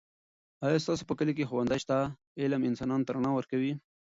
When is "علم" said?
2.41-2.61